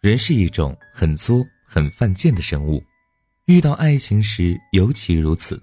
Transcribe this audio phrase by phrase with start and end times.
[0.00, 2.80] 人是一种很作、很犯贱的生物，
[3.46, 5.60] 遇到爱情时尤其如此。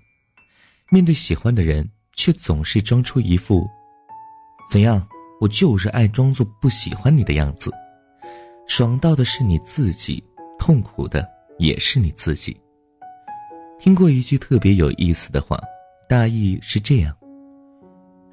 [0.91, 3.65] 面对喜欢的人，却总是装出一副
[4.69, 5.07] “怎样，
[5.39, 7.71] 我就是爱装作不喜欢你的样子”。
[8.67, 10.21] 爽到的是你自己，
[10.59, 11.25] 痛苦的
[11.57, 12.59] 也是你自己。
[13.79, 15.57] 听过一句特别有意思的话，
[16.09, 17.15] 大意是这样：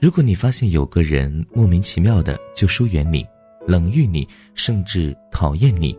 [0.01, 3.25] 如果你发现有个人莫名其妙的就疏远你。
[3.67, 5.97] 冷遇你，甚至讨厌你，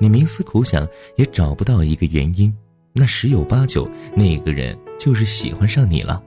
[0.00, 2.54] 你冥思苦想也找不到一个原因，
[2.92, 6.22] 那十有八九那个人就是喜欢上你了。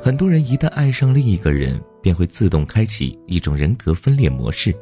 [0.00, 4.74] 很多人一旦爱上另一个人，便会自动开启一种人格分裂模式。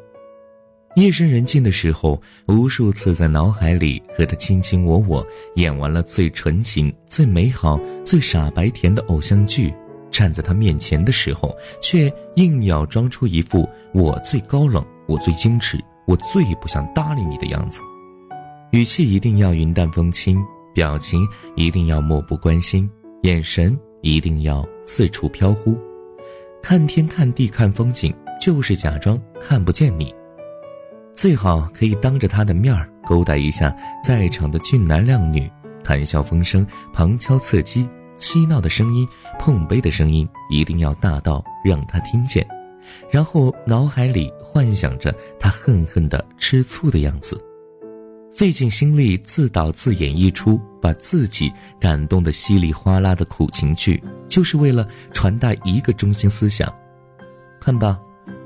[0.95, 9.73] 夜深人静的时候，无数次在脑海里和他卿卿我我，演完了最纯情、最美好、最傻白甜的偶像剧。
[10.11, 17.81] 站在他面前的时候，却硬要装出一副我最高冷、我最矜持、我最不想搭理你的样子，
[18.71, 20.37] 语气一定要云淡风轻，
[20.75, 22.89] 表情一定要漠不关心，
[23.23, 25.77] 眼神一定要四处飘忽，
[26.61, 30.13] 看天看地看风景，就是假装看不见你。
[31.13, 35.49] 最好可以当着他的面儿勾搭一下在场的俊男靓女，
[35.83, 37.87] 谈笑风生，旁敲侧击。
[38.21, 39.05] 嬉闹的声音，
[39.37, 42.47] 碰杯的声音，一定要大到让他听见，
[43.09, 47.43] 然后脑海里幻想着他恨恨的吃醋的样子，
[48.31, 56.73] 费尽心力自导自演一出把自己感动的稀里哗啦的苦情剧，就是为了传达一个中心思想：
[57.59, 57.99] 看吧，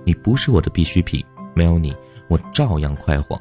[0.05, 1.23] 你不是我的必需品，
[1.53, 1.93] 没有你，
[2.29, 3.39] 我照样快活。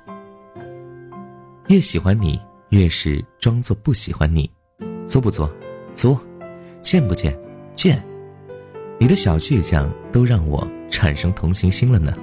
[1.69, 2.39] 越喜欢你，
[2.71, 4.51] 越是装作不喜欢你，
[5.09, 5.51] 做不做？
[5.95, 6.21] 作，
[6.81, 7.37] 见不见？
[7.75, 8.03] 见。
[8.99, 12.15] 你的小倔强都让我产生同情心了呢。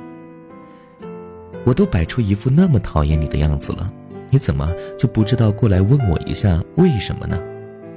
[1.65, 3.91] 我都摆出一副那么讨厌你的样子了，
[4.29, 7.41] 你怎么就不知道过来问我一下为什么呢？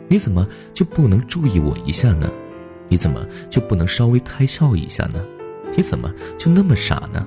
[0.09, 2.31] 你怎么就不能注意我一下呢？
[2.89, 5.25] 你怎么就不能稍微开窍一下呢？
[5.77, 7.27] 你怎么就那么傻呢？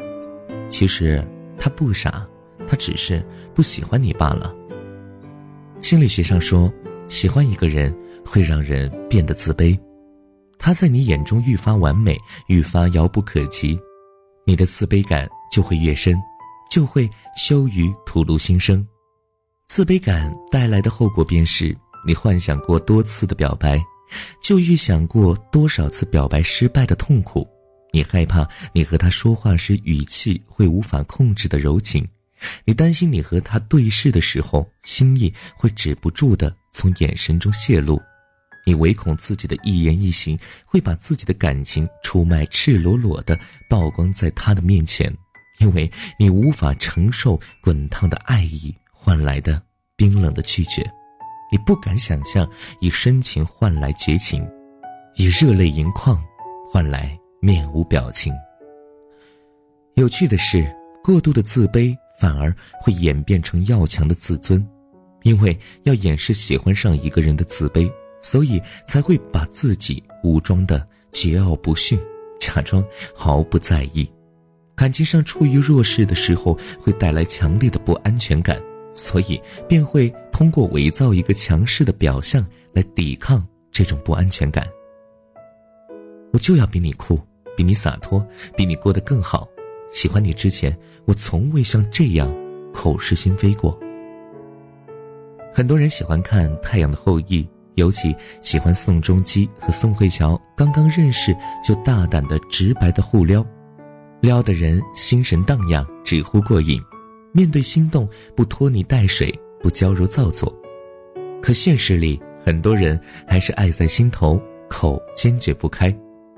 [0.70, 1.24] 其实
[1.58, 2.28] 他不傻，
[2.68, 3.24] 他只是
[3.56, 4.54] 不喜欢你罢了。
[5.82, 6.72] 心理学上说，
[7.08, 7.96] 喜欢一个人。
[8.28, 9.80] 会让人变得自卑，
[10.60, 12.16] 他在你眼中愈发完美，
[12.48, 13.80] 愈发遥不可及，
[14.46, 16.16] 你的自卑感就会越深，
[16.70, 18.86] 就会羞于吐露心声。
[19.66, 23.82] 自卑感带来的后果便是，你幻想过多次的表白，
[24.44, 27.48] 就预想过多少次表白失败的痛苦。
[27.94, 32.08] 你害怕你和他说话时语气会无法控制的柔情，
[32.66, 38.00] 你担心你和他对视的时候心意会止不住的从眼神中泄露。
[38.68, 43.40] 你唯恐自己的一言一行会把自己的感情出卖，赤裸裸的
[43.70, 45.10] 曝光在他的面前，
[45.60, 45.90] 因为
[46.20, 49.62] 你无法承受滚烫的爱意换来的
[49.96, 50.84] 冰冷的拒绝，
[51.50, 52.46] 你不敢想象
[52.82, 54.46] 以深情换来绝情，
[55.16, 56.22] 以热泪盈眶
[56.70, 58.34] 换来面无表情。
[59.94, 60.70] 有趣的是，
[61.02, 64.62] 过度的自卑反而会演变成要强的自尊，
[65.24, 67.90] 因为要掩饰喜欢上一个人的自卑。
[68.30, 71.98] 所以才会把自己武装的桀骜不驯，
[72.38, 72.84] 假装
[73.16, 74.06] 毫不在意。
[74.76, 78.62] 感情上处于弱势的时候，会带来强烈的不安全感，
[78.92, 84.68] 所以便会通过伪造一个强势的表象来抵抗这种不安全感。
[86.34, 87.18] 我就要比你酷，
[87.56, 88.22] 比你洒脱，
[88.58, 89.48] 比你过得更好。
[89.94, 92.30] 喜欢你之前，我从未像这样
[92.74, 93.80] 口是心非过。
[95.54, 97.42] 很多人喜欢看《太阳的后裔》。
[97.78, 103.46] 尤其喜欢宋仲基和宋慧乔刚刚认识就大胆的直白的互撩，
[104.20, 106.82] 撩的人心神荡漾，直呼过瘾。
[107.32, 110.52] 面对心动，不拖泥带水，不娇柔造作。
[111.40, 115.96] 可现实里，很多人还是爱在心头，口坚决不开。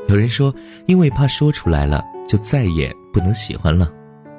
[0.09, 0.53] 有人说，
[0.87, 3.89] 因为怕说出来了就再也不能喜欢了，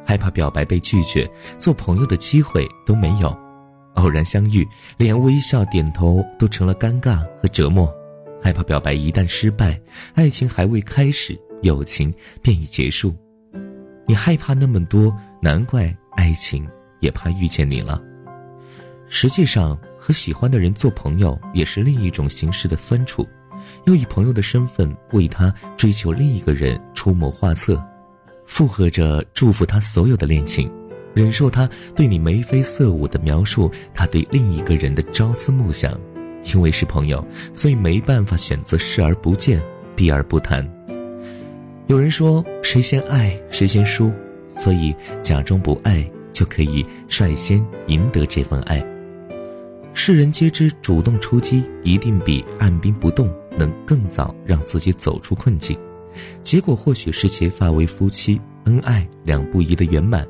[0.04, 1.26] 害怕表白被拒绝，
[1.58, 3.34] 做朋友的机会都没有。
[3.94, 4.66] 偶然相遇，
[4.96, 7.92] 连微笑点头都成了尴尬和折磨，
[8.42, 9.78] 害怕表白一旦失败，
[10.14, 13.14] 爱情还未开始，友情便已结束。
[14.06, 16.66] 你害怕那么多，难怪爱情
[17.00, 18.00] 也怕遇见你了。
[19.08, 23.26] 实际上，和喜欢的人做朋友也是另一种形式的酸楚，
[23.86, 27.82] 又以朋友的身份为他追求另一个人出谋划策，
[28.46, 30.70] 附和着祝福他所有的恋情。
[31.14, 35.98] 忍受他对你眉飞色舞的描述，他对另一个人的朝思暮想，
[36.54, 39.60] 因为是朋友，所以没办法选择视而不见，
[39.96, 40.66] 避而不谈。
[41.88, 44.12] 有人说谁先爱谁先输，
[44.48, 48.80] 所以假装不爱就可以率先赢得这份爱。
[49.92, 53.28] 世人皆知，主动出击一定比按兵不动
[53.58, 55.76] 能更早让自己走出困境，
[56.44, 60.24] 结果或许是结发为夫妻，恩爱两不疑的圆满。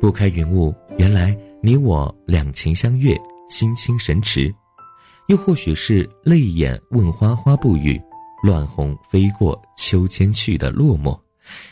[0.00, 3.16] 拨开云雾，原来你我两情相悦，
[3.48, 4.52] 心清神驰；
[5.28, 8.00] 又或许是泪眼问花花不语，
[8.42, 11.18] 乱红飞过秋千去的落寞，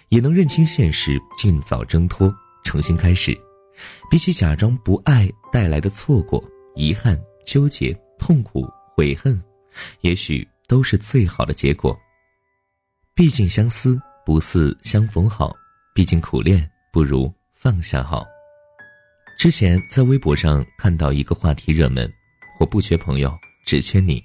[0.08, 2.34] 也能认清现实，尽早挣脱，
[2.64, 3.38] 重新开始。
[4.10, 6.42] 比起假装不爱带来的错过。
[6.76, 7.16] 遗憾、
[7.46, 8.66] 纠结、痛苦、
[8.96, 9.40] 悔恨，
[10.00, 11.96] 也许都是最好的结果。
[13.14, 15.54] 毕竟相思不似相逢好，
[15.94, 17.32] 毕竟苦恋不如
[17.64, 18.26] 放下好。
[19.38, 22.06] 之前在微博上看到一个话题热门
[22.60, 23.34] ：“我不缺朋友，
[23.64, 24.22] 只缺你。”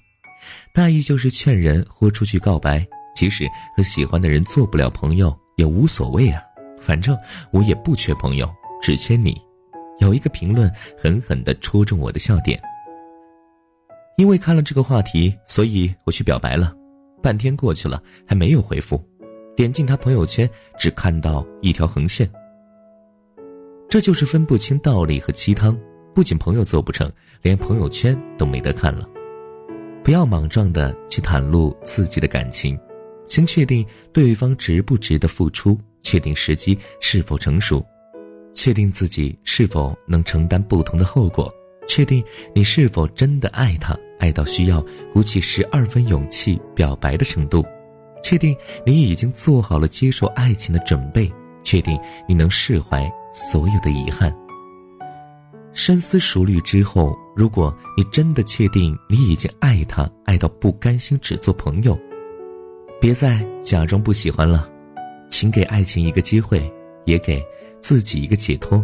[0.75, 3.47] 大意就是劝人豁出去告白，即使
[3.77, 6.41] 和喜欢的人做不了朋友也无所谓啊，
[6.77, 7.18] 反正
[7.53, 9.41] 我也不缺朋友，只缺你。
[10.00, 12.62] 有一个评论狠狠地戳中我的笑点。
[14.18, 16.75] 因为看了这个话题，所以我去表白了。
[17.24, 19.01] 半天过去了，还没有回复。
[19.56, 22.30] 点进他朋友圈，只看到一条横线。
[23.89, 25.75] 这就是分不清道理和鸡汤，
[26.13, 29.09] 不仅朋友做不成，连朋友圈都没得看了。
[30.03, 32.80] 不要莽撞的去袒露自己的感情，
[33.27, 33.83] 先确定
[34.13, 37.83] 对方值不值得付出，确定时机是否成熟。
[38.53, 41.51] 确定自己是否能承担不同的后果，
[41.88, 47.65] 确定你是否真的爱他，爱到需要鼓起十二分勇气表白的程度，
[48.21, 48.56] 确定
[48.86, 51.31] 你已经做好了接受爱情的准备，
[51.63, 54.35] 确定你能释怀所有的遗憾。
[55.73, 61.97] 深思熟虑之后，如果你真的确定你已经爱他，爱到不甘心只做朋友，
[62.99, 64.69] 别再假装不喜欢了，
[65.29, 66.71] 请给爱情一个机会，
[67.05, 67.43] 也给。
[67.81, 68.83] 自己一个解脱。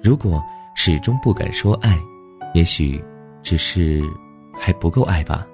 [0.00, 0.40] 如果
[0.76, 1.98] 始终不敢说爱，
[2.54, 3.04] 也许
[3.42, 4.00] 只是
[4.56, 5.44] 还不够爱吧。